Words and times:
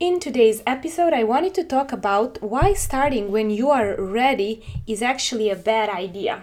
In 0.00 0.18
today's 0.18 0.60
episode, 0.66 1.12
I 1.12 1.22
wanted 1.22 1.54
to 1.54 1.62
talk 1.62 1.92
about 1.92 2.42
why 2.42 2.72
starting 2.72 3.30
when 3.30 3.48
you 3.48 3.70
are 3.70 3.94
ready 3.94 4.82
is 4.88 5.02
actually 5.02 5.50
a 5.50 5.56
bad 5.56 5.88
idea. 5.88 6.42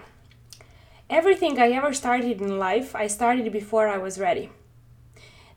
Everything 1.10 1.58
I 1.58 1.68
ever 1.72 1.92
started 1.92 2.40
in 2.40 2.58
life, 2.58 2.96
I 2.96 3.08
started 3.08 3.52
before 3.52 3.88
I 3.88 3.98
was 3.98 4.18
ready. 4.18 4.48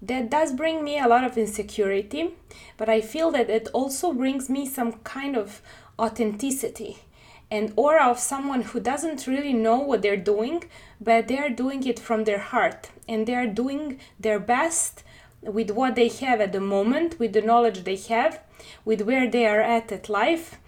That 0.02 0.30
does 0.30 0.52
bring 0.52 0.84
me 0.84 1.00
a 1.00 1.08
lot 1.08 1.24
of 1.24 1.38
insecurity, 1.38 2.32
but 2.76 2.90
I 2.90 3.00
feel 3.00 3.32
that 3.32 3.50
it 3.50 3.70
also 3.72 4.12
brings 4.12 4.50
me 4.50 4.68
some 4.68 4.92
kind 5.06 5.38
of 5.38 5.62
authenticity 5.98 6.98
and 7.50 7.72
aura 7.78 8.10
of 8.10 8.20
someone 8.20 8.64
who 8.64 8.82
doesn't 8.82 9.26
really 9.26 9.54
know 9.54 9.80
what 9.80 10.02
they're 10.02 10.18
doing, 10.18 10.66
but 11.00 11.30
they're 11.30 11.50
doing 11.50 11.88
it 11.88 12.00
from 12.00 12.26
their 12.26 12.40
heart 12.40 12.90
and 13.08 13.26
they're 13.26 13.48
doing 13.48 14.02
their 14.20 14.40
best 14.40 15.05
with 15.46 15.72
what 15.72 15.96
they 15.96 16.08
have 16.08 16.42
at 16.42 16.52
the 16.52 16.60
moment, 16.60 17.20
with 17.20 17.34
the 17.34 17.42
knowledge 17.42 17.84
they 17.84 17.96
have, 17.96 18.40
with 18.84 19.02
where 19.02 19.30
they 19.30 19.46
are 19.46 19.62
at 19.62 19.92
at 19.92 20.10
life, 20.10 20.60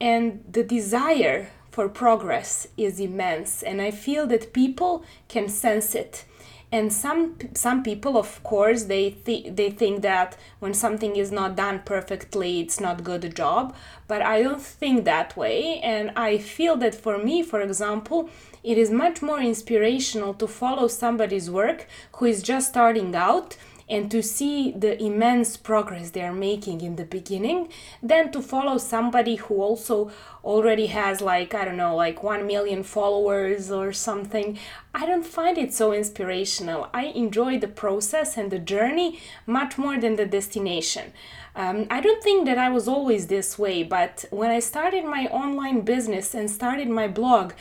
and 0.00 0.44
the 0.50 0.62
desire 0.62 1.48
for 1.70 1.88
progress 1.88 2.68
is 2.76 2.98
immense. 3.00 3.62
And 3.62 3.82
I 3.82 3.90
feel 3.90 4.26
that 4.28 4.52
people 4.52 5.04
can 5.28 5.48
sense 5.48 5.94
it. 5.94 6.24
And 6.72 6.92
some 6.92 7.36
some 7.54 7.82
people, 7.82 8.16
of 8.16 8.42
course, 8.42 8.84
they 8.84 9.10
th- 9.10 9.54
they 9.54 9.70
think 9.70 10.02
that 10.02 10.36
when 10.58 10.74
something 10.74 11.14
is 11.14 11.30
not 11.30 11.54
done 11.54 11.82
perfectly, 11.84 12.60
it's 12.60 12.80
not 12.80 13.04
good 13.04 13.36
job. 13.36 13.74
But 14.08 14.20
I 14.22 14.42
don't 14.42 14.60
think 14.60 15.04
that 15.04 15.36
way. 15.36 15.78
And 15.80 16.10
I 16.16 16.38
feel 16.38 16.76
that 16.78 16.94
for 16.94 17.18
me, 17.18 17.42
for 17.42 17.60
example, 17.60 18.30
it 18.64 18.76
is 18.78 18.90
much 18.90 19.22
more 19.22 19.38
inspirational 19.38 20.34
to 20.34 20.48
follow 20.48 20.88
somebody's 20.88 21.48
work 21.48 21.86
who 22.16 22.24
is 22.24 22.42
just 22.42 22.70
starting 22.70 23.14
out 23.14 23.56
and 23.88 24.10
to 24.10 24.22
see 24.22 24.72
the 24.72 25.00
immense 25.02 25.56
progress 25.56 26.10
they 26.10 26.22
are 26.22 26.32
making 26.32 26.80
in 26.80 26.96
the 26.96 27.04
beginning 27.04 27.68
than 28.02 28.32
to 28.32 28.42
follow 28.42 28.78
somebody 28.78 29.36
who 29.36 29.62
also 29.62 30.10
already 30.44 30.86
has 30.86 31.20
like 31.20 31.54
i 31.54 31.64
don't 31.64 31.76
know 31.76 31.94
like 31.94 32.22
1 32.22 32.46
million 32.46 32.82
followers 32.82 33.70
or 33.70 33.92
something. 33.92 34.58
I 34.94 35.04
don't 35.06 35.26
find 35.26 35.58
it 35.58 35.74
so 35.74 35.92
inspirational. 35.92 36.88
I 36.94 37.06
enjoy 37.06 37.58
the 37.58 37.68
process 37.68 38.36
and 38.36 38.50
the 38.50 38.58
journey 38.58 39.20
much 39.46 39.76
more 39.76 39.98
than 39.98 40.16
the 40.16 40.26
destination. 40.26 41.12
Um, 41.54 41.86
I 41.90 42.00
don't 42.00 42.22
think 42.22 42.46
that 42.46 42.58
I 42.58 42.68
was 42.70 42.86
always 42.88 43.26
this 43.26 43.58
way, 43.58 43.82
but 43.82 44.24
when 44.30 44.50
I 44.50 44.60
started 44.60 45.04
my 45.04 45.26
online 45.26 45.82
business 45.82 46.34
and 46.34 46.50
started 46.50 46.88
my 46.88 47.08
blog, 47.08 47.52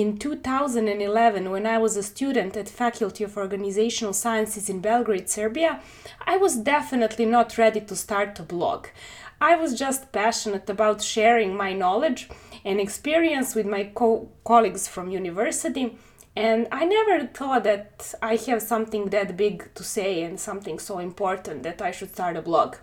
in 0.00 0.18
2011, 0.18 1.50
when 1.52 1.66
I 1.66 1.78
was 1.78 1.96
a 1.96 2.02
student 2.02 2.56
at 2.56 2.68
Faculty 2.68 3.22
of 3.22 3.36
Organizational 3.36 4.12
Sciences 4.12 4.68
in 4.68 4.80
Belgrade, 4.80 5.30
Serbia, 5.30 5.80
I 6.26 6.36
was 6.36 6.56
definitely 6.56 7.26
not 7.26 7.56
ready 7.58 7.80
to 7.80 7.94
start 7.94 8.40
a 8.40 8.42
blog. 8.42 8.88
I 9.40 9.54
was 9.54 9.78
just 9.78 10.10
passionate 10.10 10.68
about 10.68 11.00
sharing 11.00 11.56
my 11.56 11.74
knowledge 11.74 12.28
and 12.64 12.80
experience 12.80 13.54
with 13.54 13.66
my 13.66 13.84
co- 13.94 14.30
colleagues 14.44 14.88
from 14.88 15.12
university, 15.12 15.96
and 16.34 16.66
I 16.72 16.86
never 16.86 17.28
thought 17.28 17.62
that 17.62 18.14
I 18.20 18.34
have 18.34 18.62
something 18.62 19.10
that 19.10 19.36
big 19.36 19.72
to 19.76 19.84
say 19.84 20.24
and 20.24 20.40
something 20.40 20.80
so 20.80 20.98
important 20.98 21.62
that 21.62 21.80
I 21.80 21.92
should 21.92 22.12
start 22.12 22.36
a 22.36 22.42
blog. 22.42 22.74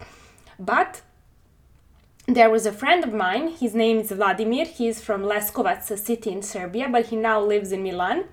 But 0.57 1.01
there 2.27 2.49
was 2.49 2.65
a 2.65 2.71
friend 2.71 3.03
of 3.03 3.13
mine, 3.13 3.49
his 3.49 3.73
name 3.73 3.97
is 3.99 4.11
Vladimir, 4.11 4.65
he's 4.65 5.01
from 5.01 5.23
Leskovac 5.23 5.89
a 5.89 5.97
city 5.97 6.31
in 6.31 6.41
Serbia, 6.41 6.87
but 6.89 7.07
he 7.07 7.15
now 7.15 7.41
lives 7.41 7.71
in 7.71 7.83
Milan. 7.83 8.25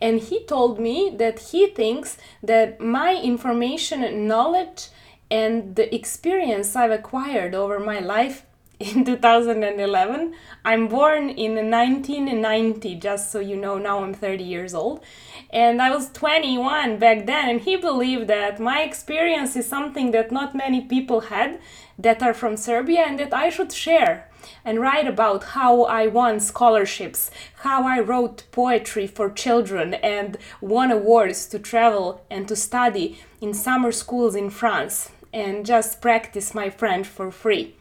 And 0.00 0.20
he 0.20 0.44
told 0.44 0.78
me 0.78 1.14
that 1.18 1.38
he 1.50 1.66
thinks 1.68 2.16
that 2.42 2.80
my 2.80 3.14
information 3.14 4.04
and 4.04 4.28
knowledge 4.28 4.88
and 5.30 5.74
the 5.76 5.92
experience 5.94 6.76
I've 6.76 6.90
acquired 6.90 7.54
over 7.54 7.80
my 7.80 7.98
life 8.00 8.44
in 8.80 9.04
2011. 9.04 10.34
I'm 10.64 10.88
born 10.88 11.30
in 11.30 11.70
1990, 11.70 12.96
just 12.96 13.30
so 13.30 13.40
you 13.40 13.56
know, 13.56 13.78
now 13.78 14.02
I'm 14.02 14.14
30 14.14 14.44
years 14.44 14.74
old. 14.74 15.02
And 15.50 15.80
I 15.80 15.90
was 15.90 16.10
21 16.10 16.98
back 16.98 17.26
then, 17.26 17.48
and 17.48 17.60
he 17.60 17.76
believed 17.76 18.28
that 18.28 18.58
my 18.58 18.82
experience 18.82 19.54
is 19.56 19.68
something 19.68 20.10
that 20.10 20.32
not 20.32 20.54
many 20.54 20.80
people 20.80 21.20
had 21.20 21.60
that 21.98 22.22
are 22.22 22.34
from 22.34 22.56
Serbia 22.56 23.04
and 23.06 23.18
that 23.18 23.34
I 23.34 23.50
should 23.50 23.72
share 23.72 24.28
and 24.64 24.80
write 24.80 25.06
about 25.06 25.44
how 25.44 25.84
I 25.84 26.06
won 26.06 26.40
scholarships, 26.40 27.30
how 27.56 27.86
I 27.86 28.00
wrote 28.00 28.44
poetry 28.52 29.06
for 29.06 29.30
children 29.30 29.94
and 29.94 30.36
won 30.60 30.90
awards 30.90 31.46
to 31.46 31.58
travel 31.58 32.24
and 32.30 32.46
to 32.48 32.56
study 32.56 33.20
in 33.40 33.54
summer 33.54 33.92
schools 33.92 34.34
in 34.34 34.50
France 34.50 35.10
and 35.32 35.66
just 35.66 36.00
practice 36.00 36.54
my 36.54 36.70
French 36.70 37.06
for 37.06 37.30
free. 37.30 37.74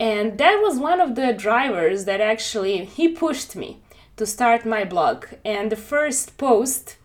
And 0.00 0.38
that 0.38 0.60
was 0.62 0.78
one 0.78 1.00
of 1.00 1.14
the 1.14 1.32
drivers 1.32 2.06
that 2.06 2.20
actually 2.20 2.84
he 2.84 3.08
pushed 3.08 3.54
me 3.54 3.78
to 4.16 4.26
start 4.26 4.66
my 4.66 4.84
blog. 4.84 5.26
And 5.44 5.70
the 5.70 5.76
first 5.76 6.36
post 6.38 6.96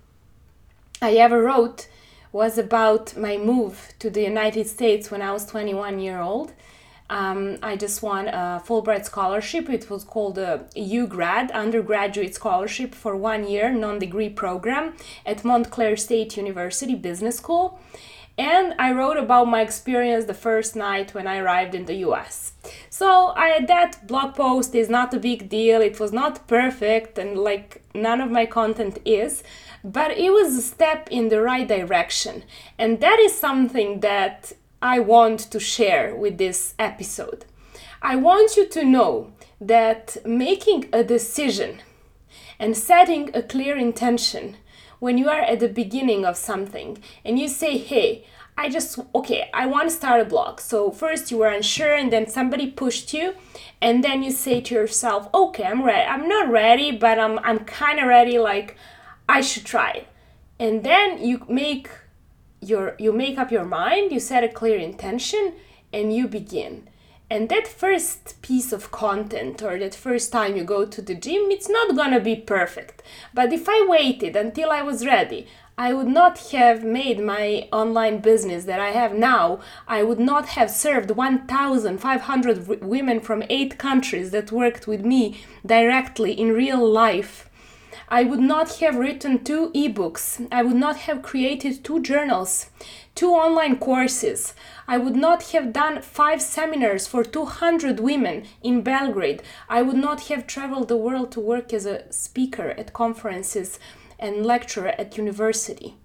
I 1.01 1.13
ever 1.13 1.43
wrote 1.43 1.87
was 2.31 2.57
about 2.57 3.15
my 3.17 3.37
move 3.37 3.93
to 3.99 4.09
the 4.09 4.21
United 4.21 4.67
States 4.67 5.09
when 5.11 5.21
I 5.21 5.31
was 5.31 5.45
21 5.45 5.99
year 5.99 6.19
old. 6.19 6.53
Um, 7.09 7.57
I 7.63 7.77
just 7.77 8.03
won 8.03 8.27
a 8.27 8.61
Fulbright 8.65 9.05
scholarship. 9.05 9.69
It 9.69 9.89
was 9.89 10.03
called 10.03 10.37
a 10.37 10.65
UGrad, 10.75 11.53
undergraduate 11.53 12.35
scholarship 12.35 12.93
for 12.93 13.15
one 13.15 13.47
year, 13.47 13.71
non 13.71 13.97
degree 13.99 14.29
program 14.29 14.93
at 15.25 15.45
Montclair 15.45 15.95
State 15.95 16.35
University 16.35 16.95
Business 16.95 17.37
School. 17.37 17.79
And 18.37 18.75
I 18.77 18.91
wrote 18.91 19.17
about 19.17 19.45
my 19.45 19.61
experience 19.61 20.25
the 20.25 20.33
first 20.33 20.75
night 20.75 21.15
when 21.15 21.25
I 21.25 21.39
arrived 21.39 21.73
in 21.73 21.85
the 21.85 21.95
US. 22.07 22.53
So 22.89 23.33
I, 23.35 23.65
that 23.65 24.05
blog 24.05 24.35
post 24.35 24.75
is 24.75 24.89
not 24.89 25.13
a 25.13 25.19
big 25.19 25.49
deal. 25.49 25.81
It 25.81 25.99
was 25.99 26.11
not 26.11 26.47
perfect, 26.47 27.17
and 27.17 27.37
like 27.37 27.81
none 27.95 28.21
of 28.21 28.29
my 28.29 28.45
content 28.45 28.99
is, 29.05 29.43
but 29.87 30.11
it 30.11 30.31
was 30.31 30.57
a 30.57 30.61
step 30.61 31.07
in 31.09 31.29
the 31.29 31.41
right 31.41 31.67
direction. 31.67 32.43
And 32.77 32.99
that 32.99 33.19
is 33.19 33.33
something 33.33 34.01
that 34.01 34.51
I 34.81 34.99
want 34.99 35.39
to 35.51 35.59
share 35.61 36.13
with 36.13 36.37
this 36.37 36.73
episode. 36.77 37.45
I 38.01 38.17
want 38.17 38.57
you 38.57 38.67
to 38.67 38.83
know 38.83 39.31
that 39.61 40.17
making 40.25 40.89
a 40.91 41.03
decision 41.03 41.81
and 42.59 42.75
setting 42.75 43.31
a 43.33 43.41
clear 43.41 43.77
intention 43.77 44.57
when 44.99 45.17
you 45.17 45.29
are 45.29 45.41
at 45.41 45.61
the 45.61 45.69
beginning 45.69 46.25
of 46.25 46.35
something 46.35 46.97
and 47.23 47.39
you 47.39 47.47
say, 47.47 47.77
hey, 47.77 48.25
I 48.57 48.69
just, 48.69 48.99
okay, 49.15 49.49
I 49.53 49.67
want 49.67 49.89
to 49.89 49.95
start 49.95 50.19
a 50.19 50.25
blog. 50.25 50.59
So 50.59 50.91
first 50.91 51.31
you 51.31 51.37
were 51.37 51.47
unsure 51.47 51.93
and 51.93 52.11
then 52.11 52.27
somebody 52.27 52.69
pushed 52.69 53.13
you 53.13 53.35
and 53.81 54.03
then 54.03 54.21
you 54.21 54.31
say 54.31 54.59
to 54.61 54.75
yourself, 54.75 55.29
okay, 55.33 55.63
I'm 55.63 55.83
ready. 55.83 56.07
I'm 56.07 56.27
not 56.27 56.49
ready, 56.49 56.91
but 56.91 57.19
I'm, 57.19 57.39
I'm 57.39 57.59
kind 57.59 57.99
of 57.99 58.07
ready. 58.07 58.37
Like 58.37 58.75
I 59.27 59.41
should 59.41 59.65
try 59.65 59.91
it. 59.91 60.07
And 60.59 60.83
then 60.83 61.23
you 61.23 61.45
make 61.47 61.89
your, 62.61 62.95
you 62.97 63.11
make 63.13 63.37
up 63.37 63.51
your 63.51 63.65
mind, 63.65 64.11
you 64.11 64.19
set 64.19 64.43
a 64.43 64.49
clear 64.49 64.77
intention 64.77 65.53
and 65.93 66.13
you 66.13 66.27
begin. 66.27 66.89
And 67.29 67.49
that 67.49 67.67
first 67.67 68.41
piece 68.41 68.71
of 68.71 68.89
content 68.89 69.61
or 69.61 69.77
that 69.79 69.93
first 69.93 70.31
time 70.31 70.55
you 70.55 70.63
go 70.63 70.85
to 70.85 71.01
the 71.01 71.13
gym, 71.13 71.51
it's 71.51 71.69
not 71.69 71.95
gonna 71.95 72.21
be 72.21 72.37
perfect. 72.37 73.03
But 73.33 73.51
if 73.51 73.67
I 73.67 73.85
waited 73.87 74.35
until 74.37 74.71
I 74.71 74.81
was 74.81 75.05
ready, 75.05 75.47
I 75.77 75.93
would 75.93 76.07
not 76.07 76.39
have 76.51 76.83
made 76.83 77.19
my 77.19 77.67
online 77.71 78.19
business 78.19 78.63
that 78.65 78.79
I 78.79 78.91
have 78.91 79.13
now. 79.13 79.59
I 79.87 80.01
would 80.03 80.19
not 80.19 80.47
have 80.49 80.71
served 80.71 81.11
1,500 81.11 82.67
w- 82.67 82.83
women 82.83 83.19
from 83.19 83.43
eight 83.49 83.77
countries 83.77 84.31
that 84.31 84.51
worked 84.51 84.87
with 84.87 85.05
me 85.05 85.39
directly 85.63 86.31
in 86.31 86.53
real 86.53 86.83
life. 86.89 87.47
I 88.09 88.23
would 88.23 88.39
not 88.39 88.77
have 88.77 88.95
written 88.95 89.43
two 89.43 89.69
ebooks. 89.75 90.47
I 90.49 90.63
would 90.63 90.77
not 90.77 90.95
have 91.07 91.21
created 91.21 91.83
two 91.83 92.01
journals, 92.01 92.69
two 93.15 93.31
online 93.31 93.79
courses. 93.79 94.53
I 94.87 94.97
would 94.97 95.17
not 95.17 95.43
have 95.51 95.73
done 95.73 96.01
five 96.01 96.41
seminars 96.41 97.05
for 97.05 97.25
200 97.25 97.99
women 97.99 98.45
in 98.63 98.81
Belgrade. 98.81 99.43
I 99.67 99.81
would 99.81 99.97
not 99.97 100.27
have 100.29 100.47
traveled 100.47 100.87
the 100.87 100.95
world 100.95 101.33
to 101.33 101.41
work 101.41 101.73
as 101.73 101.85
a 101.85 102.09
speaker 102.09 102.69
at 102.77 102.93
conferences 102.93 103.77
and 104.17 104.45
lecturer 104.45 104.93
at 104.97 105.17
university. 105.17 105.95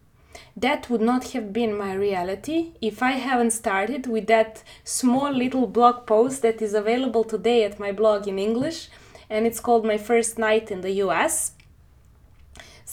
That 0.57 0.91
would 0.91 1.03
not 1.03 1.31
have 1.31 1.53
been 1.53 1.79
my 1.79 1.95
reality 1.95 2.73
if 2.81 3.01
I 3.01 3.13
haven't 3.13 3.53
started 3.53 4.09
with 4.09 4.27
that 4.27 4.65
small 4.83 5.31
little 5.31 5.69
blog 5.69 6.05
post 6.07 6.43
that 6.43 6.61
is 6.61 6.75
available 6.75 7.23
today 7.23 7.63
at 7.63 7.79
my 7.79 7.93
blog 7.93 8.27
in 8.27 8.41
English, 8.41 8.89
and 9.31 9.47
it's 9.47 9.61
called 9.61 9.87
My 9.87 9.99
First 9.99 10.37
Night 10.37 10.73
in 10.73 10.81
the 10.81 10.95
US. 11.07 11.53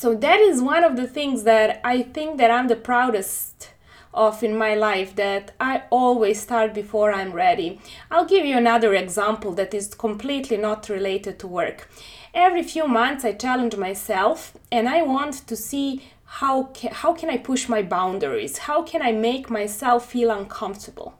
So 0.01 0.15
that 0.15 0.39
is 0.39 0.61
one 0.61 0.85
of 0.85 0.95
the 0.95 1.07
things 1.07 1.43
that 1.43 1.81
I 1.83 2.03
think 2.03 2.37
that 2.37 2.49
I'm 2.49 2.69
the 2.69 2.77
proudest 2.77 3.71
of 4.13 4.41
in 4.41 4.57
my 4.57 4.73
life 4.73 5.13
that 5.17 5.51
I 5.59 5.83
always 5.89 6.39
start 6.39 6.73
before 6.73 7.11
I'm 7.11 7.33
ready. 7.33 7.81
I'll 8.09 8.23
give 8.23 8.45
you 8.45 8.55
another 8.55 8.93
example 8.93 9.51
that 9.55 9.73
is 9.73 9.93
completely 9.93 10.55
not 10.55 10.87
related 10.87 11.37
to 11.39 11.47
work. 11.47 11.89
Every 12.33 12.63
few 12.63 12.87
months 12.87 13.25
I 13.25 13.33
challenge 13.33 13.75
myself 13.75 14.53
and 14.71 14.87
I 14.87 15.01
want 15.01 15.45
to 15.47 15.57
see 15.57 16.01
how 16.23 16.63
can, 16.73 16.93
how 16.93 17.11
can 17.11 17.29
I 17.29 17.35
push 17.35 17.67
my 17.67 17.81
boundaries? 17.81 18.59
How 18.59 18.83
can 18.83 19.01
I 19.01 19.11
make 19.11 19.49
myself 19.49 20.09
feel 20.09 20.31
uncomfortable? 20.31 21.15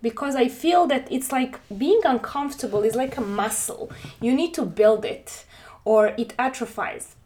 because 0.00 0.36
I 0.36 0.46
feel 0.46 0.86
that 0.86 1.10
it's 1.10 1.32
like 1.32 1.58
being 1.76 2.02
uncomfortable 2.04 2.82
is 2.84 2.94
like 2.94 3.16
a 3.16 3.20
muscle. 3.20 3.90
You 4.20 4.32
need 4.32 4.54
to 4.54 4.64
build 4.64 5.04
it 5.04 5.44
or 5.84 6.08
it 6.16 6.34
atrophies. 6.38 7.16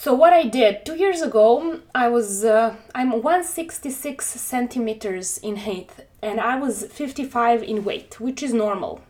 So 0.00 0.14
what 0.14 0.32
I 0.32 0.44
did 0.44 0.86
two 0.86 0.94
years 0.94 1.22
ago, 1.22 1.80
I 1.92 2.06
was 2.06 2.44
uh, 2.44 2.76
I'm 2.94 3.10
166 3.10 4.24
centimeters 4.24 5.38
in 5.38 5.56
height 5.56 5.90
and 6.22 6.38
I 6.38 6.54
was 6.54 6.84
55 6.84 7.64
in 7.64 7.82
weight, 7.82 8.20
which 8.20 8.40
is 8.40 8.54
normal, 8.54 9.00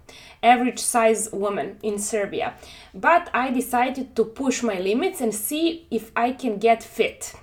average 0.42 0.78
size 0.78 1.28
woman 1.30 1.76
in 1.82 1.98
Serbia. 1.98 2.54
But 2.94 3.28
I 3.34 3.50
decided 3.50 4.16
to 4.16 4.24
push 4.24 4.62
my 4.62 4.80
limits 4.80 5.20
and 5.20 5.34
see 5.34 5.86
if 5.90 6.10
I 6.16 6.32
can 6.32 6.56
get 6.56 6.82
fit. 6.82 7.34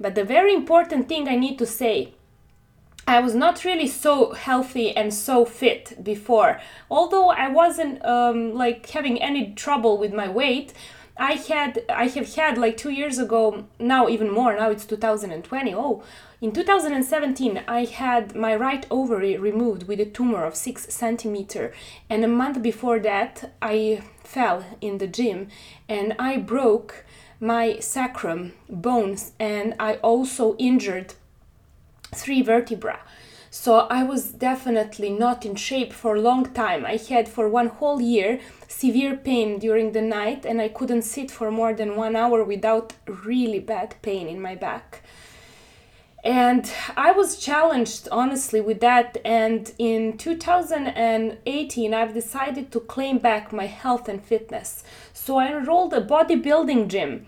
But 0.00 0.14
the 0.14 0.24
very 0.24 0.54
important 0.54 1.06
thing 1.06 1.28
I 1.28 1.36
need 1.36 1.58
to 1.58 1.66
say 1.66 2.14
I 3.06 3.20
was 3.20 3.34
not 3.34 3.66
really 3.66 3.86
so 3.86 4.32
healthy 4.32 4.96
and 4.96 5.12
so 5.12 5.44
fit 5.44 6.02
before. 6.02 6.58
Although 6.90 7.28
I 7.28 7.48
wasn't 7.48 8.02
um, 8.02 8.54
like 8.54 8.88
having 8.88 9.20
any 9.20 9.52
trouble 9.52 9.98
with 9.98 10.14
my 10.14 10.26
weight, 10.26 10.72
I 11.16 11.34
had 11.34 11.84
I 11.88 12.08
have 12.08 12.34
had 12.34 12.58
like 12.58 12.76
two 12.76 12.90
years 12.90 13.18
ago 13.18 13.66
now 13.78 14.08
even 14.08 14.30
more 14.30 14.54
now 14.56 14.70
it's 14.70 14.84
2020 14.84 15.74
oh 15.74 16.02
in 16.40 16.50
2017 16.52 17.62
I 17.68 17.84
had 17.84 18.34
my 18.34 18.56
right 18.56 18.84
ovary 18.90 19.36
removed 19.36 19.84
with 19.86 20.00
a 20.00 20.06
tumor 20.06 20.44
of 20.44 20.56
six 20.56 20.92
centimeter 20.92 21.72
and 22.10 22.24
a 22.24 22.28
month 22.28 22.62
before 22.62 22.98
that 23.00 23.52
I 23.62 24.02
fell 24.24 24.64
in 24.80 24.98
the 24.98 25.06
gym 25.06 25.48
and 25.88 26.16
I 26.18 26.36
broke 26.38 27.04
my 27.38 27.78
sacrum 27.78 28.54
bones 28.68 29.32
and 29.38 29.74
I 29.78 29.94
also 29.96 30.56
injured 30.56 31.14
three 32.12 32.42
vertebra. 32.42 33.00
So 33.56 33.86
I 33.88 34.02
was 34.02 34.32
definitely 34.32 35.10
not 35.10 35.46
in 35.46 35.54
shape 35.54 35.92
for 35.92 36.16
a 36.16 36.20
long 36.20 36.52
time. 36.54 36.84
I 36.84 36.96
had 36.96 37.28
for 37.28 37.48
one 37.48 37.68
whole 37.68 38.00
year 38.00 38.40
severe 38.66 39.16
pain 39.16 39.60
during 39.60 39.92
the 39.92 40.02
night 40.02 40.44
and 40.44 40.60
I 40.60 40.68
couldn't 40.68 41.02
sit 41.02 41.30
for 41.30 41.52
more 41.52 41.72
than 41.72 41.94
one 41.94 42.16
hour 42.16 42.42
without 42.42 42.94
really 43.06 43.60
bad 43.60 43.94
pain 44.02 44.26
in 44.26 44.42
my 44.42 44.56
back. 44.56 45.02
And 46.24 46.68
I 46.96 47.12
was 47.12 47.38
challenged 47.38 48.08
honestly 48.10 48.60
with 48.60 48.80
that. 48.80 49.18
And 49.24 49.72
in 49.78 50.18
2018, 50.18 51.94
I've 51.94 52.12
decided 52.12 52.72
to 52.72 52.80
claim 52.80 53.18
back 53.18 53.52
my 53.52 53.66
health 53.66 54.08
and 54.08 54.20
fitness. 54.20 54.82
So 55.12 55.38
I 55.38 55.46
enrolled 55.56 55.94
a 55.94 56.04
bodybuilding 56.04 56.88
gym 56.88 57.26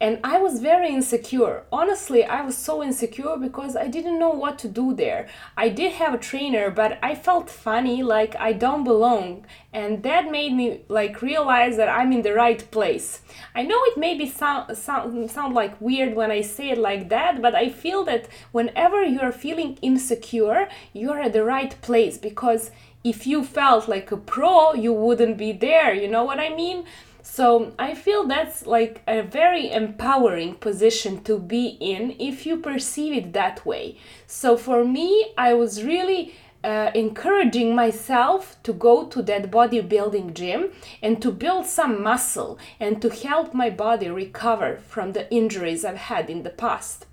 and 0.00 0.20
I 0.22 0.38
was 0.38 0.60
very 0.60 0.90
insecure. 0.90 1.62
Honestly, 1.72 2.24
I 2.24 2.42
was 2.42 2.56
so 2.56 2.82
insecure 2.82 3.36
because 3.36 3.76
I 3.76 3.88
didn't 3.88 4.18
know 4.18 4.30
what 4.30 4.58
to 4.60 4.68
do 4.68 4.94
there. 4.94 5.26
I 5.56 5.70
did 5.70 5.92
have 5.92 6.12
a 6.12 6.18
trainer, 6.18 6.70
but 6.70 6.98
I 7.02 7.14
felt 7.14 7.48
funny, 7.48 8.02
like 8.02 8.36
I 8.36 8.52
don't 8.52 8.84
belong, 8.84 9.46
and 9.72 10.02
that 10.02 10.30
made 10.30 10.52
me 10.52 10.82
like 10.88 11.22
realize 11.22 11.76
that 11.78 11.88
I'm 11.88 12.12
in 12.12 12.22
the 12.22 12.34
right 12.34 12.70
place. 12.70 13.20
I 13.54 13.62
know 13.62 13.82
it 13.84 13.96
maybe 13.96 14.28
sound 14.28 14.76
sound 14.76 15.30
sound 15.30 15.54
like 15.54 15.80
weird 15.80 16.14
when 16.14 16.30
I 16.30 16.42
say 16.42 16.70
it 16.70 16.78
like 16.78 17.08
that, 17.08 17.40
but 17.40 17.54
I 17.54 17.70
feel 17.70 18.04
that 18.04 18.28
whenever 18.52 19.02
you're 19.02 19.32
feeling 19.32 19.78
insecure, 19.80 20.68
you're 20.92 21.20
at 21.20 21.32
the 21.32 21.44
right 21.44 21.74
place 21.80 22.18
because 22.18 22.70
if 23.06 23.24
you 23.24 23.44
felt 23.44 23.86
like 23.86 24.10
a 24.10 24.16
pro, 24.16 24.74
you 24.74 24.92
wouldn't 24.92 25.36
be 25.38 25.52
there. 25.52 25.94
You 25.94 26.08
know 26.08 26.24
what 26.24 26.40
I 26.40 26.48
mean? 26.48 26.84
So 27.28 27.72
I 27.76 27.94
feel 27.94 28.24
that's 28.28 28.66
like 28.66 29.02
a 29.06 29.20
very 29.20 29.70
empowering 29.70 30.54
position 30.54 31.24
to 31.24 31.40
be 31.40 31.76
in 31.80 32.14
if 32.20 32.46
you 32.46 32.56
perceive 32.56 33.12
it 33.12 33.32
that 33.32 33.66
way. 33.66 33.98
So 34.28 34.56
for 34.56 34.84
me, 34.84 35.34
I 35.36 35.52
was 35.52 35.82
really 35.82 36.34
uh, 36.62 36.92
encouraging 36.94 37.74
myself 37.74 38.56
to 38.62 38.72
go 38.72 39.06
to 39.08 39.22
that 39.22 39.50
bodybuilding 39.50 40.34
gym 40.34 40.70
and 41.02 41.20
to 41.20 41.32
build 41.32 41.66
some 41.66 42.00
muscle 42.00 42.60
and 42.78 43.02
to 43.02 43.10
help 43.10 43.52
my 43.52 43.70
body 43.70 44.08
recover 44.08 44.76
from 44.76 45.12
the 45.12 45.28
injuries 45.30 45.84
I've 45.84 45.96
had 45.96 46.30
in 46.30 46.44
the 46.44 46.50
past. 46.50 47.06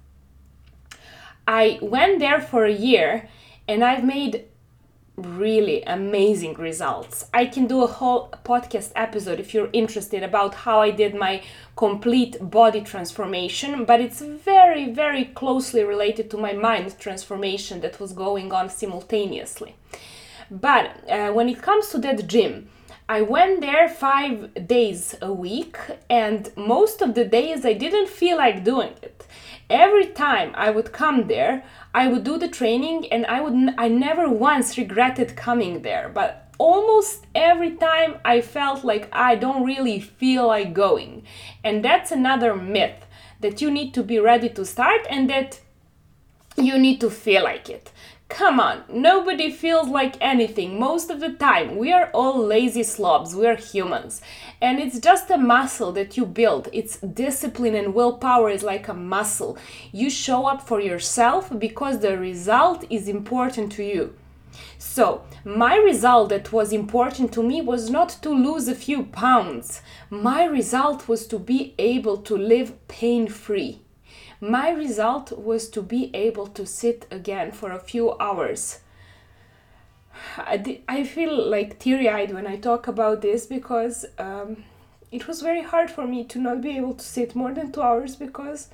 I 1.47 1.79
went 1.81 2.19
there 2.19 2.39
for 2.39 2.65
a 2.65 2.71
year 2.71 3.27
and 3.67 3.83
I've 3.83 4.05
made 4.05 4.45
really 5.15 5.83
amazing 5.83 6.55
results. 6.55 7.27
I 7.33 7.45
can 7.45 7.67
do 7.67 7.83
a 7.83 7.87
whole 7.87 8.33
podcast 8.43 8.91
episode 8.95 9.39
if 9.39 9.53
you're 9.53 9.69
interested 9.71 10.23
about 10.23 10.55
how 10.55 10.81
I 10.81 10.89
did 10.89 11.13
my 11.13 11.43
complete 11.75 12.37
body 12.41 12.81
transformation, 12.81 13.85
but 13.85 14.01
it's 14.01 14.21
very, 14.21 14.91
very 14.91 15.25
closely 15.25 15.83
related 15.83 16.31
to 16.31 16.37
my 16.37 16.53
mind 16.53 16.97
transformation 16.99 17.81
that 17.81 17.99
was 17.99 18.13
going 18.13 18.51
on 18.51 18.69
simultaneously. 18.69 19.75
But 20.49 21.07
uh, 21.09 21.31
when 21.31 21.47
it 21.47 21.61
comes 21.61 21.89
to 21.89 21.99
that 21.99 22.27
gym, 22.27 22.69
I 23.13 23.21
went 23.21 23.61
there 23.61 23.87
five 23.87 24.65
days 24.65 25.15
a 25.21 25.31
week, 25.31 25.77
and 26.09 26.51
most 26.57 26.99
of 26.99 27.13
the 27.13 27.23
days 27.23 27.63
I 27.63 27.73
didn't 27.73 28.09
feel 28.09 28.37
like 28.37 28.63
doing 28.63 28.93
it. 29.03 29.27
Every 29.69 30.07
time 30.07 30.49
I 30.55 30.71
would 30.71 30.91
come 30.91 31.27
there, 31.27 31.63
I 31.93 32.07
would 32.07 32.23
do 32.23 32.39
the 32.39 32.47
training 32.47 33.05
and 33.11 33.27
I 33.27 33.39
would 33.39 33.75
I 33.77 33.87
never 33.87 34.27
once 34.27 34.79
regretted 34.79 35.35
coming 35.35 35.83
there, 35.83 36.09
but 36.09 36.49
almost 36.57 37.27
every 37.35 37.73
time 37.75 38.15
I 38.25 38.41
felt 38.41 38.83
like 38.83 39.09
I 39.11 39.35
don't 39.35 39.63
really 39.63 39.99
feel 39.99 40.47
like 40.47 40.73
going. 40.73 41.21
And 41.63 41.85
that's 41.85 42.11
another 42.11 42.55
myth 42.55 43.05
that 43.41 43.61
you 43.61 43.69
need 43.69 43.93
to 43.93 44.01
be 44.01 44.17
ready 44.17 44.49
to 44.49 44.65
start 44.65 45.05
and 45.07 45.29
that 45.29 45.59
you 46.57 46.79
need 46.79 46.99
to 47.01 47.11
feel 47.11 47.43
like 47.43 47.69
it. 47.69 47.91
Come 48.33 48.59
on, 48.59 48.83
nobody 48.89 49.51
feels 49.51 49.89
like 49.89 50.15
anything 50.19 50.79
most 50.79 51.11
of 51.11 51.19
the 51.19 51.33
time. 51.33 51.77
We 51.77 51.91
are 51.91 52.09
all 52.15 52.43
lazy 52.43 52.81
slobs, 52.81 53.35
we 53.35 53.45
are 53.45 53.55
humans. 53.55 54.23
And 54.59 54.79
it's 54.79 54.97
just 54.97 55.29
a 55.29 55.37
muscle 55.37 55.91
that 55.91 56.17
you 56.17 56.25
build. 56.25 56.67
It's 56.73 56.97
discipline 56.97 57.75
and 57.75 57.93
willpower 57.93 58.49
is 58.49 58.63
like 58.63 58.87
a 58.87 58.93
muscle. 58.95 59.55
You 59.91 60.09
show 60.09 60.47
up 60.47 60.67
for 60.67 60.81
yourself 60.81 61.51
because 61.59 61.99
the 61.99 62.17
result 62.17 62.85
is 62.89 63.07
important 63.07 63.71
to 63.73 63.83
you. 63.83 64.15
So, 64.79 65.21
my 65.45 65.75
result 65.75 66.29
that 66.29 66.51
was 66.51 66.73
important 66.73 67.33
to 67.33 67.43
me 67.43 67.61
was 67.61 67.91
not 67.91 68.17
to 68.23 68.31
lose 68.31 68.67
a 68.67 68.73
few 68.73 69.03
pounds. 69.03 69.83
My 70.09 70.43
result 70.45 71.07
was 71.07 71.27
to 71.27 71.37
be 71.37 71.75
able 71.77 72.17
to 72.23 72.35
live 72.35 72.87
pain 72.87 73.27
free. 73.27 73.82
My 74.43 74.71
result 74.71 75.31
was 75.31 75.69
to 75.69 75.81
be 75.81 76.13
able 76.13 76.47
to 76.47 76.65
sit 76.65 77.07
again 77.09 77.53
for 77.53 77.71
a 77.71 77.79
few 77.79 78.17
hours. 78.17 78.79
I, 80.35 80.81
I 80.85 81.05
feel 81.05 81.49
like 81.49 81.79
teary 81.79 82.09
eyed 82.09 82.33
when 82.33 82.45
I 82.45 82.57
talk 82.57 82.89
about 82.89 83.21
this 83.21 83.45
because 83.45 84.05
um, 84.17 84.65
it 85.13 85.29
was 85.29 85.41
very 85.41 85.61
hard 85.61 85.89
for 85.89 86.05
me 86.05 86.25
to 86.25 86.39
not 86.39 86.59
be 86.59 86.75
able 86.75 86.95
to 86.95 87.05
sit 87.05 87.35
more 87.35 87.53
than 87.53 87.71
two 87.71 87.81
hours 87.81 88.17
because 88.17 88.67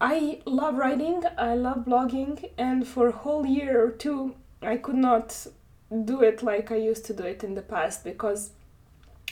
I 0.00 0.38
love 0.46 0.76
writing, 0.76 1.24
I 1.36 1.56
love 1.56 1.78
blogging, 1.78 2.48
and 2.56 2.86
for 2.86 3.08
a 3.08 3.18
whole 3.22 3.44
year 3.44 3.84
or 3.84 3.90
two, 3.90 4.36
I 4.62 4.76
could 4.76 4.94
not 4.94 5.44
do 6.04 6.22
it 6.22 6.40
like 6.40 6.70
I 6.70 6.76
used 6.76 7.04
to 7.06 7.14
do 7.14 7.24
it 7.24 7.42
in 7.42 7.56
the 7.56 7.62
past 7.62 8.04
because 8.04 8.50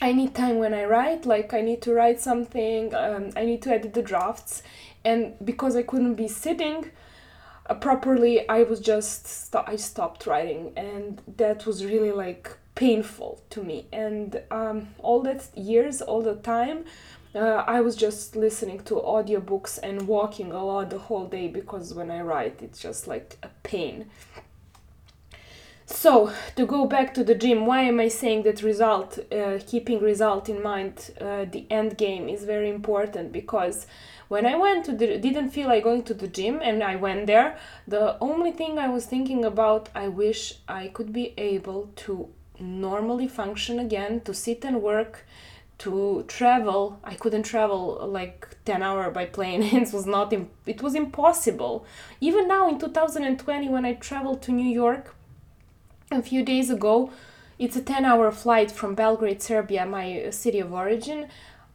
I 0.01 0.13
need 0.13 0.33
time 0.33 0.57
when 0.57 0.73
I 0.73 0.85
write, 0.85 1.27
like 1.27 1.53
I 1.53 1.61
need 1.61 1.81
to 1.83 1.93
write 1.93 2.19
something, 2.19 2.93
um, 2.95 3.29
I 3.35 3.45
need 3.45 3.61
to 3.61 3.69
edit 3.69 3.93
the 3.93 4.01
drafts, 4.01 4.63
and 5.05 5.35
because 5.45 5.75
I 5.75 5.83
couldn't 5.83 6.15
be 6.15 6.27
sitting 6.27 6.89
uh, 7.69 7.75
properly, 7.75 8.49
I 8.49 8.63
was 8.63 8.79
just 8.79 9.27
st- 9.27 9.63
I 9.67 9.75
stopped 9.75 10.25
writing, 10.25 10.73
and 10.75 11.21
that 11.37 11.67
was 11.67 11.85
really 11.85 12.11
like 12.11 12.57
painful 12.73 13.43
to 13.51 13.63
me. 13.63 13.85
And 13.93 14.41
um, 14.49 14.87
all 14.99 15.21
that 15.21 15.49
years, 15.55 16.01
all 16.01 16.23
the 16.23 16.35
time, 16.35 16.85
uh, 17.35 17.63
I 17.67 17.81
was 17.81 17.95
just 17.95 18.35
listening 18.35 18.79
to 18.85 18.95
audiobooks 18.95 19.77
and 19.83 20.07
walking 20.07 20.51
a 20.51 20.65
lot 20.65 20.89
the 20.89 20.97
whole 20.97 21.27
day 21.27 21.47
because 21.47 21.93
when 21.93 22.09
I 22.09 22.21
write, 22.21 22.61
it's 22.63 22.79
just 22.79 23.07
like 23.07 23.37
a 23.43 23.49
pain. 23.61 24.07
So 25.91 26.31
to 26.55 26.65
go 26.65 26.85
back 26.85 27.13
to 27.15 27.23
the 27.23 27.35
gym, 27.35 27.65
why 27.65 27.81
am 27.81 27.99
I 27.99 28.07
saying 28.07 28.43
that 28.43 28.63
result, 28.63 29.19
uh, 29.31 29.59
keeping 29.67 29.99
result 29.99 30.47
in 30.47 30.63
mind, 30.63 31.11
uh, 31.19 31.45
the 31.45 31.67
end 31.69 31.97
game 31.97 32.29
is 32.29 32.43
very 32.43 32.69
important 32.69 33.31
because 33.31 33.87
when 34.29 34.45
I 34.45 34.55
went 34.55 34.85
to 34.85 34.93
the 34.93 35.17
didn't 35.17 35.49
feel 35.49 35.67
like 35.67 35.83
going 35.83 36.03
to 36.03 36.13
the 36.13 36.27
gym 36.27 36.61
and 36.63 36.81
I 36.81 36.95
went 36.95 37.27
there, 37.27 37.57
the 37.87 38.17
only 38.21 38.51
thing 38.51 38.79
I 38.79 38.87
was 38.87 39.05
thinking 39.05 39.43
about 39.43 39.89
I 39.93 40.07
wish 40.07 40.59
I 40.67 40.87
could 40.87 41.11
be 41.11 41.33
able 41.37 41.91
to 41.97 42.29
normally 42.57 43.27
function 43.27 43.77
again, 43.77 44.21
to 44.21 44.33
sit 44.33 44.63
and 44.63 44.81
work, 44.81 45.25
to 45.79 46.23
travel. 46.27 46.99
I 47.03 47.15
couldn't 47.15 47.43
travel 47.43 48.07
like 48.07 48.47
10 48.65 48.81
hour 48.81 49.11
by 49.11 49.25
plane. 49.25 49.61
it 49.81 49.91
was 49.91 50.05
not 50.05 50.31
it 50.65 50.81
was 50.81 50.95
impossible. 50.95 51.85
Even 52.21 52.47
now 52.47 52.69
in 52.69 52.79
2020 52.79 53.67
when 53.67 53.85
I 53.85 53.93
traveled 53.95 54.41
to 54.43 54.51
New 54.51 54.71
York 54.71 55.15
a 56.11 56.21
few 56.21 56.43
days 56.43 56.69
ago, 56.69 57.11
it's 57.57 57.75
a 57.75 57.81
10 57.81 58.05
hour 58.05 58.31
flight 58.31 58.71
from 58.71 58.95
Belgrade, 58.95 59.41
Serbia, 59.41 59.85
my 59.85 60.29
city 60.31 60.59
of 60.59 60.73
origin. 60.73 61.27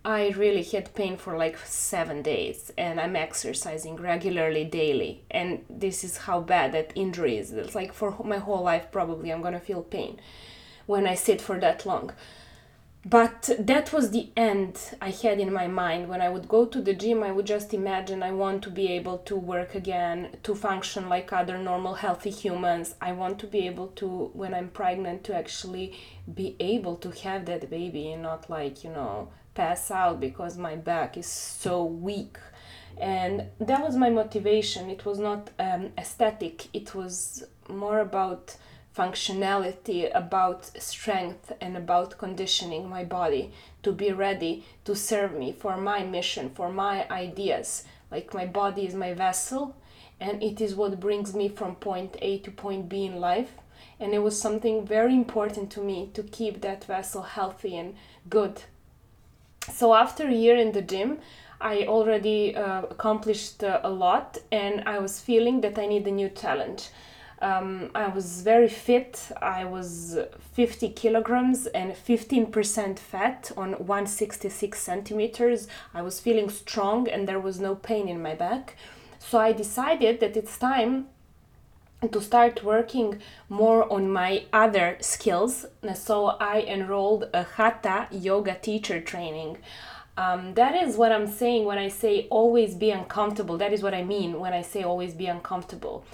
I 0.05 0.29
really 0.37 0.63
had 0.63 0.95
pain 0.95 1.17
for 1.17 1.37
like 1.37 1.59
seven 1.59 2.23
days, 2.23 2.73
and 2.79 3.01
I'm 3.01 3.17
exercising 3.17 3.97
regularly 3.97 4.65
daily. 4.65 5.23
And 5.31 5.65
this 5.69 6.05
is 6.05 6.19
how 6.19 6.41
bad 6.41 6.73
that 6.73 6.93
injury 6.95 7.39
is. 7.39 7.51
It's 7.53 7.75
like 7.75 7.93
for 7.93 8.15
my 8.25 8.39
whole 8.39 8.63
life, 8.63 8.93
probably 8.93 9.31
I'm 9.33 9.43
gonna 9.43 9.59
feel 9.59 9.83
pain 9.83 10.21
when 10.87 11.07
I 11.07 11.15
sit 11.15 11.41
for 11.41 11.59
that 11.59 11.85
long. 11.87 12.13
But 13.09 13.51
that 13.61 13.93
was 13.93 14.11
the 14.11 14.31
end 14.37 14.81
I 15.01 15.11
had 15.11 15.39
in 15.39 15.53
my 15.53 15.69
mind. 15.69 16.09
When 16.09 16.21
I 16.21 16.29
would 16.29 16.49
go 16.49 16.67
to 16.67 16.83
the 16.83 16.93
gym, 16.93 17.23
I 17.23 17.31
would 17.31 17.47
just 17.47 17.73
imagine 17.73 18.21
I 18.21 18.33
want 18.33 18.65
to 18.65 18.71
be 18.71 18.89
able 18.89 19.19
to 19.19 19.37
work 19.37 19.77
again, 19.77 20.37
to 20.43 20.57
function 20.57 21.09
like 21.09 21.33
other 21.33 21.57
normal, 21.57 21.95
healthy 21.95 22.31
humans. 22.31 22.97
I 23.01 23.13
want 23.13 23.39
to 23.39 23.47
be 23.47 23.65
able 23.69 23.89
to, 24.01 24.33
when 24.35 24.53
I'm 24.55 24.71
pregnant, 24.71 25.23
to 25.25 25.37
actually 25.37 25.97
be 26.35 26.57
able 26.59 26.97
to 26.97 27.13
have 27.13 27.47
that 27.47 27.71
baby 27.71 28.11
and 28.11 28.23
not 28.23 28.51
like, 28.51 28.83
you 28.83 28.91
know, 28.91 29.29
pass 29.55 29.93
out 29.93 30.19
because 30.19 30.59
my 30.59 30.75
back 30.75 31.17
is 31.17 31.27
so 31.27 31.85
weak 31.85 32.39
and 32.99 33.45
that 33.61 33.83
was 33.83 33.95
my 33.95 34.09
motivation 34.09 34.89
it 34.89 35.05
was 35.05 35.19
not 35.19 35.51
um, 35.59 35.91
aesthetic 35.99 36.67
it 36.75 36.95
was 36.95 37.45
more 37.69 38.01
about 38.01 38.57
functionality 38.97 40.11
about 40.15 40.65
strength 40.81 41.53
and 41.61 41.77
about 41.77 42.17
conditioning 42.17 42.89
my 42.89 43.05
body 43.05 43.51
to 43.83 43.93
be 43.93 44.11
ready 44.11 44.65
to 44.85 44.97
serve 44.97 45.35
me 45.35 45.53
for 45.53 45.77
my 45.77 46.03
mission 46.03 46.49
for 46.51 46.73
my 46.73 47.07
ideas. 47.11 47.85
Like 48.11 48.33
my 48.33 48.47
body 48.47 48.87
is 48.87 48.95
my 48.95 49.13
vessel 49.13 49.77
and 50.19 50.43
it 50.43 50.61
is 50.61 50.75
what 50.75 50.99
brings 50.99 51.35
me 51.35 51.49
from 51.49 51.75
point 51.77 52.17
a 52.23 52.39
to 52.39 52.51
point 52.51 52.89
b 52.89 53.05
in 53.05 53.21
life. 53.21 53.53
And 54.01 54.15
it 54.15 54.23
was 54.23 54.41
something 54.41 54.87
very 54.87 55.15
important 55.15 55.71
to 55.73 55.81
me 55.81 56.11
to 56.15 56.23
keep 56.23 56.63
that 56.63 56.85
vessel 56.85 57.23
healthy 57.23 57.77
and 57.77 57.95
good. 58.31 58.63
So 59.73 59.95
after 59.95 60.27
a 60.27 60.33
year 60.33 60.57
in 60.57 60.73
the 60.73 60.83
gym 60.83 61.19
i 61.59 61.85
already 61.87 62.55
uh, 62.55 62.83
accomplished 62.83 63.65
uh, 63.65 63.81
a 63.83 63.89
lot 63.89 64.37
and 64.53 64.83
i 64.87 64.99
was 64.99 65.21
feeling 65.21 65.63
that 65.63 65.79
i 65.79 65.87
need 65.87 66.07
a 66.07 66.11
new 66.11 66.29
challenge 66.29 66.91
um, 67.41 67.91
i 67.95 68.07
was 68.09 68.43
very 68.43 68.69
fit 68.69 69.31
i 69.41 69.65
was 69.65 70.19
50 70.53 70.91
kilograms 70.91 71.67
and 71.67 71.93
15% 71.93 72.99
fat 72.99 73.53
on 73.57 73.73
166 73.73 74.79
centimeters 74.81 75.69
i 75.95 76.03
was 76.03 76.21
feeling 76.21 76.49
strong 76.49 77.09
and 77.09 77.29
there 77.29 77.41
was 77.41 77.61
no 77.61 77.75
pain 77.75 78.09
in 78.09 78.23
my 78.23 78.35
back 78.35 78.77
so 79.19 79.39
i 79.39 79.53
decided 79.53 80.21
that 80.21 80.37
it's 80.37 80.59
time 80.59 81.09
to 82.13 82.21
start 82.21 82.63
working 82.63 83.21
more 83.49 83.91
on 83.93 84.11
my 84.11 84.45
other 84.53 84.99
skills. 85.01 85.67
So 85.95 86.27
I 86.41 86.61
enrolled 86.61 87.29
a 87.33 87.43
Hatha 87.43 88.09
yoga 88.11 88.55
teacher 88.55 89.01
training. 89.01 89.59
Um, 90.19 90.55
that 90.55 90.75
is 90.75 90.97
what 90.97 91.13
I'm 91.13 91.27
saying 91.27 91.67
when 91.67 91.79
I 91.79 91.89
say 91.89 92.27
always 92.31 92.75
be 92.75 92.91
uncomfortable. 92.91 93.59
That 93.59 93.73
is 93.73 93.83
what 93.83 93.93
I 93.93 94.03
mean 94.03 94.41
when 94.41 94.53
I 94.53 94.63
say 94.63 94.83
always 94.83 95.13
be 95.15 95.27
uncomfortable. 95.27 96.05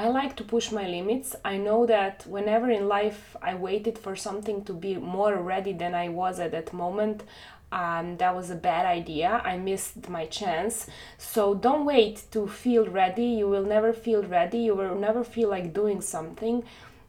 I 0.00 0.06
like 0.06 0.36
to 0.36 0.44
push 0.44 0.70
my 0.70 0.86
limits. 0.86 1.34
I 1.44 1.56
know 1.56 1.84
that 1.86 2.24
whenever 2.24 2.70
in 2.70 2.86
life 2.86 3.34
I 3.42 3.56
waited 3.56 3.98
for 3.98 4.14
something 4.14 4.64
to 4.66 4.72
be 4.72 4.94
more 4.94 5.42
ready 5.42 5.72
than 5.72 5.92
I 5.92 6.08
was 6.08 6.38
at 6.38 6.52
that 6.52 6.72
moment, 6.72 7.24
um, 7.72 8.16
that 8.18 8.32
was 8.32 8.48
a 8.48 8.54
bad 8.54 8.86
idea. 8.86 9.42
I 9.44 9.56
missed 9.56 10.08
my 10.08 10.26
chance. 10.26 10.86
So 11.18 11.52
don't 11.52 11.84
wait 11.84 12.22
to 12.30 12.46
feel 12.46 12.86
ready. 12.86 13.24
You 13.24 13.48
will 13.48 13.64
never 13.64 13.92
feel 13.92 14.22
ready. 14.22 14.58
You 14.58 14.76
will 14.76 14.94
never 14.94 15.24
feel 15.24 15.48
like 15.48 15.74
doing 15.74 16.00
something. 16.00 16.62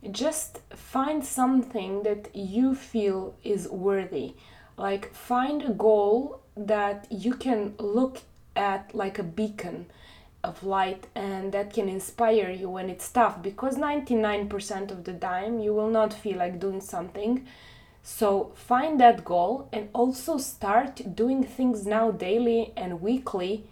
Just 0.10 0.62
find 0.75 1.24
something 1.24 2.01
that 2.01 2.36
you 2.36 2.74
feel 2.74 3.36
is 3.43 3.67
worthy. 3.67 4.34
Like 4.77 5.13
find 5.13 5.62
a 5.62 5.74
goal 5.74 6.41
that 6.58 7.05
you 7.12 7.36
can 7.36 7.75
look 7.77 8.24
at 8.55 8.96
like 8.96 9.19
a 9.19 9.24
beacon 9.24 9.86
of 10.43 10.63
light 10.63 11.08
and 11.15 11.51
that 11.51 11.74
can 11.74 11.89
inspire 11.89 12.50
you 12.50 12.69
when 12.69 12.89
it's 12.89 13.10
tough 13.12 13.41
because 13.41 13.75
99% 13.75 14.91
of 14.91 15.03
the 15.03 15.13
time 15.13 15.60
you 15.60 15.74
will 15.74 15.89
not 15.89 16.13
feel 16.13 16.38
like 16.38 16.60
doing 16.60 16.81
something. 16.81 17.46
So 18.03 18.51
find 18.55 19.00
that 19.00 19.25
goal 19.25 19.67
and 19.74 19.89
also 19.93 20.38
start 20.38 21.15
doing 21.15 21.43
things 21.43 21.86
now 21.86 22.12
daily 22.12 22.74
and 22.77 23.01
weekly 23.01 23.65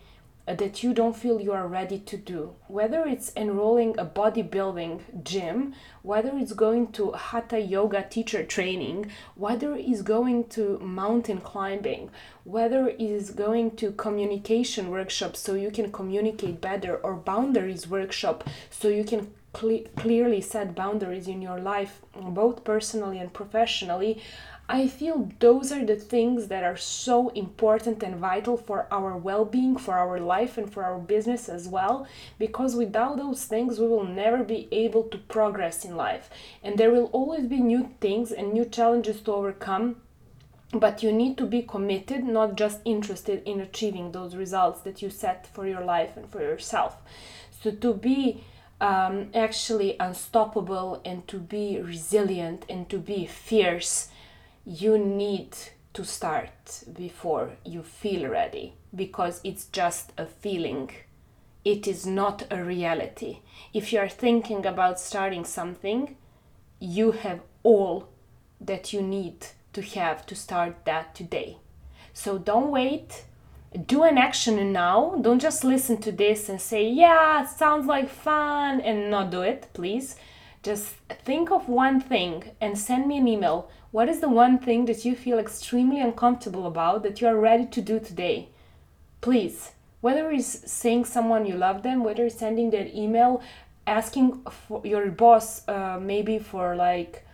Uh, 0.47 0.53
that 0.55 0.81
you 0.81 0.93
don't 0.93 1.17
feel 1.17 1.41
you 1.41 1.51
are 1.51 1.67
ready 1.67 1.99
to 1.99 2.15
do. 2.15 2.53
Whether 2.67 3.05
it's 3.05 3.33
enrolling 3.35 3.99
a 3.99 4.05
bodybuilding 4.05 5.21
gym, 5.23 5.73
whether 6.03 6.31
it's 6.37 6.53
going 6.53 6.93
to 6.93 7.11
hatha 7.11 7.59
yoga 7.59 8.07
teacher 8.09 8.45
training, 8.45 9.11
whether 9.35 9.75
it's 9.75 10.01
going 10.01 10.45
to 10.49 10.79
mountain 10.79 11.41
climbing, 11.41 12.11
whether 12.45 12.95
it's 12.97 13.31
going 13.31 13.75
to 13.75 13.91
communication 13.91 14.89
workshops 14.89 15.41
so 15.41 15.53
you 15.53 15.69
can 15.69 15.91
communicate 15.91 16.61
better 16.61 16.95
or 16.95 17.15
boundaries 17.15 17.85
workshop 17.85 18.45
so 18.69 18.87
you 18.87 19.03
can 19.03 19.27
cle- 19.51 19.85
clearly 19.97 20.39
set 20.39 20.75
boundaries 20.75 21.27
in 21.27 21.41
your 21.41 21.59
life, 21.59 22.01
both 22.15 22.63
personally 22.63 23.19
and 23.19 23.33
professionally, 23.33 24.21
I 24.69 24.87
feel 24.89 25.31
those 25.39 25.71
are 25.71 25.85
the 25.85 25.95
things 25.95 26.49
that 26.49 26.65
are 26.65 26.75
so 26.75 27.29
important 27.29 28.03
and 28.03 28.17
vital 28.17 28.57
for 28.57 28.85
our 28.91 29.15
well 29.15 29.45
being, 29.45 29.77
for 29.77 29.93
our 29.93 30.19
life, 30.19 30.57
and 30.57 30.71
for 30.71 30.83
our 30.83 30.99
business 30.99 31.47
as 31.47 31.69
well. 31.69 32.05
Because 32.37 32.75
without 32.75 33.15
those 33.15 33.45
things, 33.45 33.79
we 33.79 33.87
will 33.87 34.03
never 34.03 34.43
be 34.43 34.67
able 34.73 35.03
to 35.03 35.17
progress 35.17 35.85
in 35.85 35.95
life. 35.95 36.29
And 36.61 36.77
there 36.77 36.91
will 36.91 37.05
always 37.13 37.45
be 37.45 37.61
new 37.61 37.91
things 38.01 38.33
and 38.33 38.51
new 38.51 38.65
challenges 38.65 39.21
to 39.21 39.31
overcome. 39.31 40.01
But 40.73 41.01
you 41.01 41.13
need 41.13 41.37
to 41.37 41.45
be 41.45 41.61
committed, 41.61 42.25
not 42.25 42.57
just 42.57 42.81
interested 42.83 43.43
in 43.45 43.61
achieving 43.61 44.11
those 44.11 44.35
results 44.35 44.81
that 44.81 45.01
you 45.01 45.09
set 45.09 45.47
for 45.47 45.65
your 45.65 45.85
life 45.85 46.17
and 46.17 46.29
for 46.29 46.41
yourself. 46.41 46.97
So, 47.61 47.71
to 47.71 47.93
be 47.93 48.43
um, 48.81 49.29
actually 49.33 49.95
unstoppable 49.97 51.01
and 51.05 51.25
to 51.29 51.39
be 51.39 51.79
resilient 51.79 52.65
and 52.67 52.89
to 52.89 52.97
be 52.97 53.25
fierce, 53.25 54.09
you 54.67 54.97
need 54.97 55.55
to 55.93 56.03
start 56.03 56.83
before 56.93 57.51
you 57.63 57.81
feel 57.81 58.29
ready 58.29 58.73
because 58.93 59.39
it's 59.45 59.65
just 59.65 60.11
a 60.17 60.25
feeling. 60.25 60.91
It 61.63 61.87
is 61.87 62.05
not 62.05 62.43
a 62.51 62.61
reality. 62.61 63.39
If 63.73 63.93
you 63.93 63.99
are 63.99 64.09
thinking 64.09 64.65
about 64.65 64.99
starting 64.99 65.45
something, 65.45 66.17
you 66.81 67.13
have 67.13 67.39
all 67.63 68.09
that 68.59 68.91
you 68.91 69.01
need 69.01 69.47
to 69.71 69.81
have 69.81 70.25
to 70.25 70.35
start 70.35 70.83
that 70.83 71.15
today. 71.15 71.57
So 72.13 72.37
don't 72.37 72.69
wait 72.69 73.23
do 73.85 74.03
an 74.03 74.17
action 74.17 74.71
now. 74.71 75.15
Don't 75.21 75.41
just 75.41 75.63
listen 75.63 75.97
to 75.97 76.11
this 76.11 76.49
and 76.49 76.59
say, 76.59 76.87
yeah, 76.89 77.45
sounds 77.45 77.85
like 77.85 78.09
fun, 78.09 78.81
and 78.81 79.11
not 79.11 79.29
do 79.29 79.41
it, 79.41 79.67
please. 79.73 80.15
Just 80.67 80.95
think 81.23 81.49
of 81.49 81.69
one 81.69 82.01
thing 82.01 82.51
and 82.59 82.77
send 82.77 83.07
me 83.07 83.17
an 83.19 83.25
email. 83.25 83.69
What 83.91 84.09
is 84.09 84.19
the 84.19 84.27
one 84.27 84.59
thing 84.59 84.83
that 84.87 85.05
you 85.05 85.15
feel 85.15 85.39
extremely 85.39 86.01
uncomfortable 86.01 86.67
about 86.67 87.03
that 87.03 87.21
you 87.21 87.27
are 87.27 87.37
ready 87.37 87.65
to 87.67 87.81
do 87.81 88.01
today? 88.01 88.49
Please, 89.21 89.71
whether 90.01 90.29
it's 90.29 90.69
saying 90.69 91.05
someone 91.05 91.45
you 91.45 91.55
love 91.55 91.83
them, 91.83 92.03
whether 92.03 92.25
it's 92.25 92.37
sending 92.37 92.71
that 92.71 92.93
email, 92.93 93.41
asking 93.85 94.41
for 94.67 94.81
your 94.85 95.09
boss 95.09 95.65
uh, 95.69 95.99
maybe 96.01 96.37
for 96.37 96.75
like 96.75 97.25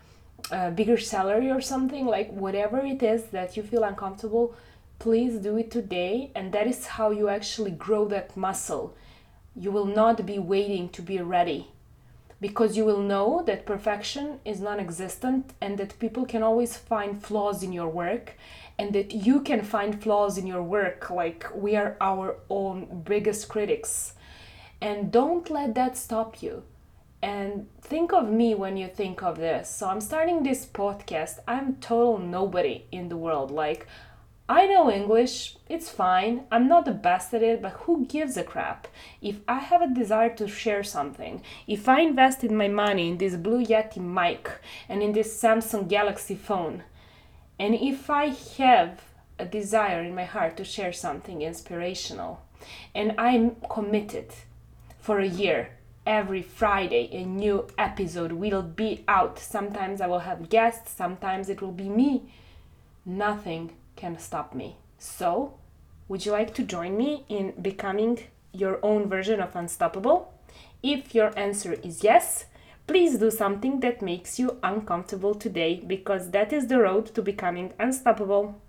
a 0.52 0.70
bigger 0.70 1.00
salary 1.00 1.50
or 1.50 1.60
something, 1.60 2.06
like 2.06 2.30
whatever 2.30 2.86
it 2.86 3.02
is 3.02 3.24
that 3.38 3.58
you 3.58 3.64
feel 3.64 3.84
uncomfortable 3.84 4.54
please 5.00 5.40
do 5.40 5.58
it 5.58 5.72
today 5.72 6.32
and 6.36 6.54
that 6.54 6.68
is 6.68 6.86
how 6.86 7.10
you 7.10 7.28
actually 7.28 7.72
grow 7.72 8.08
that 8.08 8.38
muscle 8.38 8.96
you 9.56 9.72
will 9.72 9.88
not 9.88 10.24
be 10.24 10.38
waiting 10.38 10.88
to 10.88 11.02
be 11.02 11.20
ready 11.20 11.73
because 12.44 12.76
you 12.76 12.84
will 12.84 13.00
know 13.00 13.42
that 13.46 13.66
perfection 13.66 14.38
is 14.44 14.60
non-existent 14.60 15.54
and 15.62 15.78
that 15.78 15.98
people 15.98 16.26
can 16.26 16.44
always 16.44 16.76
find 16.76 17.24
flaws 17.24 17.64
in 17.64 17.72
your 17.72 17.88
work 17.88 18.36
and 18.78 18.92
that 18.92 19.14
you 19.14 19.40
can 19.40 19.62
find 19.62 20.04
flaws 20.04 20.38
in 20.38 20.46
your 20.46 20.62
work 20.62 21.10
like 21.10 21.48
we 21.56 21.78
are 21.78 21.96
our 22.02 22.36
own 22.50 23.04
biggest 23.06 23.48
critics. 23.48 24.16
And 24.82 25.10
don't 25.10 25.50
let 25.50 25.74
that 25.76 25.96
stop 25.96 26.44
you. 26.44 26.64
And 27.22 27.70
think 27.80 28.12
of 28.12 28.30
me 28.30 28.54
when 28.56 28.76
you 28.76 28.90
think 28.90 29.24
of 29.24 29.38
this. 29.38 29.70
So 29.70 29.88
i'm 29.88 30.02
starting 30.02 30.44
this 30.44 30.66
podcast. 30.66 31.40
I'm 31.48 31.78
total 31.78 32.18
nobody 32.18 32.84
in 32.92 33.08
the 33.08 33.16
world. 33.16 33.52
Like 33.52 33.88
I 34.50 34.66
know 34.66 34.92
English, 34.92 35.56
it's 35.70 35.90
fine. 35.90 36.44
I'm 36.52 36.68
not 36.68 36.84
the 36.84 36.92
best 36.92 37.34
at 37.34 37.42
it, 37.42 37.62
but 37.62 37.72
who 37.84 38.06
gives 38.06 38.36
a 38.36 38.44
crap? 38.44 38.90
If 39.22 39.38
I 39.48 39.60
have 39.60 39.82
a 39.82 39.94
desire 39.94 40.36
to 40.36 40.50
share 40.50 40.84
something, 40.84 41.42
if 41.66 41.88
I 41.88 42.02
invested 42.02 42.52
my 42.52 42.68
money 42.68 43.08
in 43.08 43.18
this 43.18 43.38
Blue 43.38 43.64
Yeti 43.64 44.00
mic 44.00 44.52
and 44.90 45.02
in 45.02 45.14
this 45.14 45.42
Samsung 45.42 45.88
Galaxy 45.88 46.36
phone, 46.36 46.84
and 47.58 47.74
if 47.74 48.10
I 48.10 48.36
have 48.58 49.02
a 49.40 49.46
desire 49.46 50.04
in 50.04 50.14
my 50.14 50.26
heart 50.26 50.58
to 50.58 50.66
share 50.66 50.92
something 50.92 51.42
inspirational, 51.42 52.42
and 52.94 53.16
I'm 53.18 53.56
committed 53.70 54.34
for 55.00 55.20
a 55.20 55.28
year, 55.28 55.70
every 56.06 56.42
Friday 56.42 57.08
a 57.14 57.24
new 57.24 57.68
episode 57.78 58.34
will 58.34 58.62
be 58.62 59.06
out. 59.08 59.40
Sometimes 59.40 60.02
I 60.02 60.08
will 60.08 60.20
have 60.20 60.50
guests, 60.50 60.92
sometimes 60.92 61.48
it 61.48 61.62
will 61.62 61.72
be 61.72 61.88
me. 61.88 62.34
Nothing 63.06 63.72
can 63.96 64.18
stop 64.20 64.54
me. 64.54 64.78
So, 64.98 65.54
would 66.08 66.26
you 66.26 66.32
like 66.32 66.54
to 66.56 66.64
join 66.64 66.98
me 66.98 67.26
in 67.30 67.54
becoming 67.62 68.20
your 68.52 68.80
own 68.84 69.10
version 69.10 69.40
of 69.40 69.56
unstoppable? 69.56 70.34
If 70.82 71.16
your 71.16 71.38
answer 71.38 71.74
is 71.74 72.04
yes, 72.04 72.46
please 72.88 73.18
do 73.18 73.32
something 73.32 73.80
that 73.80 74.02
makes 74.02 74.38
you 74.38 74.60
uncomfortable 74.62 75.34
today 75.34 75.82
because 75.86 76.32
that 76.32 76.52
is 76.52 76.68
the 76.68 76.80
road 76.80 77.08
to 77.16 77.22
becoming 77.22 77.74
unstoppable. 77.80 78.62